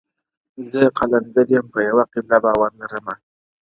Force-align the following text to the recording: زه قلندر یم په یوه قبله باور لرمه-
زه 0.69 0.81
قلندر 0.97 1.45
یم 1.55 1.65
په 1.73 1.79
یوه 1.87 2.03
قبله 2.13 2.37
باور 2.43 2.69
لرمه- 2.79 3.15